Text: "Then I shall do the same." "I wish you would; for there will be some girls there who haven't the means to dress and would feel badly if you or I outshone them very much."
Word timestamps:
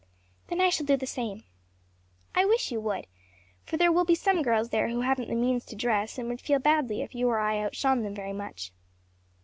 "Then 0.47 0.59
I 0.59 0.69
shall 0.71 0.87
do 0.87 0.97
the 0.97 1.05
same." 1.05 1.43
"I 2.33 2.43
wish 2.43 2.71
you 2.71 2.81
would; 2.81 3.05
for 3.63 3.77
there 3.77 3.91
will 3.91 4.03
be 4.03 4.15
some 4.15 4.41
girls 4.41 4.69
there 4.69 4.89
who 4.89 5.01
haven't 5.01 5.27
the 5.27 5.35
means 5.35 5.63
to 5.65 5.75
dress 5.75 6.17
and 6.17 6.27
would 6.27 6.41
feel 6.41 6.57
badly 6.57 7.03
if 7.03 7.13
you 7.13 7.29
or 7.29 7.37
I 7.37 7.59
outshone 7.59 8.01
them 8.01 8.15
very 8.15 8.33
much." 8.33 8.73